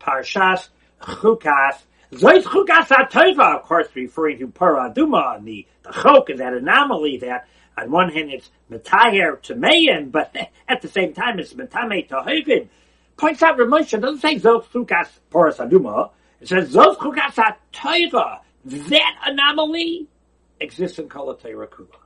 Parshas 0.00 0.68
Chukas. 1.00 1.76
Zois 2.12 2.42
Chukas 2.42 2.88
HaTorah, 2.88 3.60
of 3.60 3.62
course, 3.62 3.86
referring 3.94 4.38
to 4.40 4.48
Parah 4.48 4.92
Adumah, 4.92 5.36
and 5.36 5.46
the, 5.46 5.66
the 5.82 5.92
Chok 5.92 6.30
is 6.30 6.38
that 6.38 6.54
anomaly 6.54 7.18
that 7.18 7.46
on 7.78 7.90
one 7.90 8.10
hand 8.10 8.30
it's 8.30 8.50
Metayer 8.70 9.40
to 9.42 9.54
Mayan, 9.54 10.10
but 10.10 10.34
at 10.68 10.82
the 10.82 10.88
same 10.88 11.12
time 11.12 11.38
it's 11.38 11.54
Metame 11.54 12.08
to 12.08 12.22
Hagen. 12.22 12.68
Points 13.16 13.42
out 13.42 13.58
Ramosha 13.58 14.00
doesn't 14.00 14.20
say 14.20 14.36
Zos 14.36 14.64
Chukas 14.66 15.08
Parah 15.30 15.54
Adumah. 15.56 16.10
It 16.40 16.48
says 16.48 16.74
Zos 16.74 16.96
Chukas 16.96 17.34
HaTorah. 17.72 18.40
That 18.64 19.14
anomaly 19.24 20.08
exists 20.60 20.98
in 20.98 21.08
Kalatera 21.08 21.68
Kula. 21.68 21.96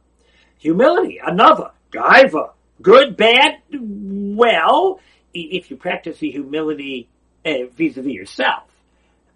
Humility, 0.59 1.21
another. 1.25 1.71
Gaiva. 1.91 2.53
Good, 2.83 3.17
bad, 3.17 3.59
well, 3.73 5.01
if 5.33 5.71
you 5.71 5.77
practice 5.77 6.19
the 6.19 6.31
humility 6.31 7.09
vis-a-vis 7.45 8.13
yourself. 8.13 8.65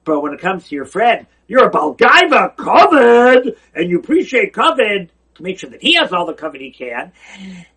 But 0.04 0.20
when 0.20 0.32
it 0.32 0.40
comes 0.40 0.68
to 0.68 0.74
your 0.74 0.86
friend, 0.86 1.26
you're 1.46 1.66
a 1.66 1.70
Balgaiva 1.70 2.56
covered, 2.56 3.56
and 3.74 3.90
you 3.90 3.98
appreciate 3.98 4.52
covered 4.52 5.10
to 5.34 5.42
make 5.42 5.58
sure 5.58 5.70
that 5.70 5.82
he 5.82 5.94
has 5.94 6.12
all 6.12 6.26
the 6.26 6.34
covered 6.34 6.60
he 6.60 6.70
can, 6.70 7.12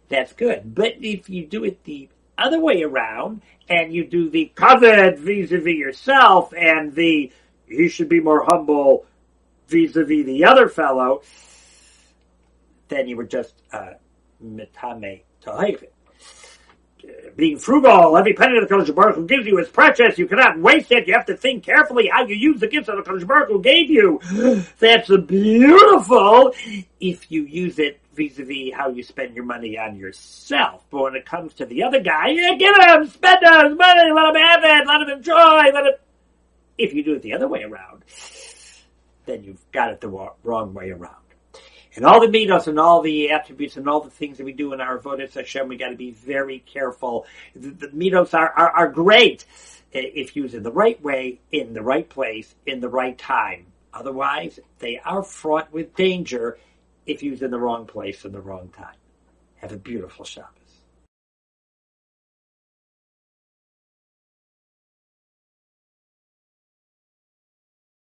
that's 0.10 0.34
good. 0.34 0.74
But 0.76 0.96
if 1.02 1.30
you 1.30 1.46
do 1.46 1.64
it 1.64 1.84
the 1.84 2.10
other 2.38 2.60
way 2.60 2.84
around, 2.84 3.42
and 3.70 3.94
you 3.94 4.06
do 4.06 4.30
the 4.30 4.52
covered 4.56 5.20
vis-a-vis 5.20 5.76
yourself, 5.76 6.54
and 6.58 6.94
the 6.94 7.32
he 7.68 7.88
should 7.88 8.10
be 8.10 8.20
more 8.20 8.44
humble 8.44 9.06
vis-a-vis 9.68 10.26
the 10.26 10.44
other 10.46 10.68
fellow, 10.68 11.22
then 12.90 13.08
you 13.08 13.16
were 13.16 13.24
just 13.24 13.54
uh, 13.72 13.94
tahiv. 14.44 15.84
Being 17.36 17.58
frugal, 17.58 18.18
every 18.18 18.34
penny 18.34 18.60
that 18.60 18.68
the 18.68 18.76
Kodesh 18.76 18.94
Baruch 18.94 19.16
Hu 19.16 19.26
gives 19.26 19.46
you 19.46 19.60
is 19.60 19.70
precious. 19.70 20.18
You 20.18 20.28
cannot 20.28 20.60
waste 20.60 20.92
it. 20.92 21.08
You 21.08 21.14
have 21.14 21.26
to 21.28 21.38
think 21.38 21.64
carefully 21.64 22.10
how 22.12 22.26
you 22.26 22.36
use 22.36 22.60
the 22.60 22.68
gifts 22.68 22.88
that 22.88 22.96
the 22.96 23.10
Kodesh 23.10 23.26
Baruch 23.26 23.50
Hu 23.50 23.62
gave 23.62 23.90
you. 23.90 24.20
That's 24.80 25.10
beautiful 25.26 26.54
if 27.00 27.32
you 27.32 27.44
use 27.44 27.80
it 27.80 28.00
vis-a-vis 28.14 28.74
how 28.74 28.90
you 28.90 29.04
spend 29.04 29.36
your 29.36 29.46
money 29.46 29.78
on 29.78 29.96
yourself. 29.96 30.86
But 30.90 31.04
when 31.04 31.16
it 31.16 31.26
comes 31.26 31.54
to 31.56 31.66
the 31.66 31.84
other 31.84 32.00
guy, 32.02 32.30
yeah, 32.30 32.56
give 32.56 32.76
him, 32.76 33.08
spend 33.08 33.40
his 33.42 33.78
money, 33.78 34.12
let 34.12 34.30
him 34.30 34.36
have 34.36 34.64
it, 34.64 34.88
let 34.88 35.02
him 35.02 35.10
enjoy, 35.18 35.72
let 35.74 35.86
him. 35.86 35.94
If 36.78 36.94
you 36.94 37.04
do 37.04 37.14
it 37.14 37.22
the 37.22 37.34
other 37.34 37.48
way 37.48 37.64
around, 37.64 38.04
then 39.26 39.44
you've 39.44 39.72
got 39.72 39.92
it 39.92 40.02
the 40.02 40.10
wrong 40.44 40.74
way 40.74 40.90
around. 40.90 41.16
And 41.96 42.06
all 42.06 42.22
the 42.22 42.28
middos 42.28 42.68
and 42.68 42.80
all 42.80 43.02
the 43.02 43.32
attributes 43.32 43.76
and 43.76 43.88
all 43.88 44.00
the 44.00 44.10
things 44.10 44.38
that 44.38 44.46
we 44.46 44.54
do 44.54 44.74
in 44.74 44.80
our 44.80 44.98
avodas 44.98 45.34
Hashem, 45.34 45.68
we 45.68 45.78
got 45.78 45.90
to 45.90 45.98
be 45.98 46.12
very 46.12 46.60
careful. 46.60 47.26
The, 47.54 47.88
the 47.88 48.28
are, 48.34 48.50
are, 48.50 48.70
are 48.70 48.88
great 48.90 49.46
if 49.92 50.36
used 50.36 50.56
in 50.56 50.64
the 50.64 50.72
right 50.72 51.02
way, 51.02 51.42
in 51.52 51.74
the 51.74 51.82
right 51.82 52.08
place, 52.08 52.56
in 52.66 52.80
the 52.80 52.88
right 52.88 53.18
time. 53.18 53.66
Otherwise, 53.94 54.60
they 54.80 55.00
are 55.00 55.22
fraught 55.22 55.72
with 55.74 55.94
danger 55.96 56.58
if 57.06 57.22
used 57.24 57.44
in 57.44 57.52
the 57.52 57.60
wrong 57.60 57.86
place 57.86 58.24
in 58.24 58.32
the 58.32 58.40
wrong 58.40 58.70
time. 58.70 58.96
Have 59.58 59.74
a 59.74 59.78
beautiful 59.78 60.24
Shabbat. 60.24 60.48